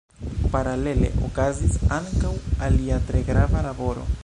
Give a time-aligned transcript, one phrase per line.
[0.53, 2.33] Paralele okazis ankaŭ
[2.69, 4.11] alia tre grava laboro.